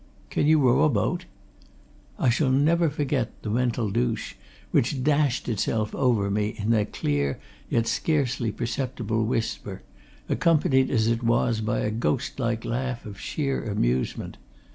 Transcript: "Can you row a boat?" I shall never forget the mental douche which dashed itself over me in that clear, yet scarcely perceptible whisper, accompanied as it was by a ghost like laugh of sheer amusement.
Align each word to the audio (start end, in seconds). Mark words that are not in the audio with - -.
"Can 0.31 0.47
you 0.47 0.57
row 0.59 0.81
a 0.81 0.89
boat?" 0.89 1.25
I 2.17 2.29
shall 2.29 2.49
never 2.49 2.89
forget 2.89 3.39
the 3.43 3.51
mental 3.51 3.91
douche 3.91 4.33
which 4.71 5.03
dashed 5.03 5.47
itself 5.47 5.93
over 5.93 6.31
me 6.31 6.55
in 6.57 6.71
that 6.71 6.91
clear, 6.91 7.39
yet 7.69 7.85
scarcely 7.85 8.51
perceptible 8.51 9.23
whisper, 9.27 9.83
accompanied 10.27 10.89
as 10.89 11.05
it 11.07 11.21
was 11.21 11.61
by 11.61 11.81
a 11.81 11.91
ghost 11.91 12.39
like 12.39 12.65
laugh 12.65 13.05
of 13.05 13.19
sheer 13.19 13.63
amusement. 13.63 14.37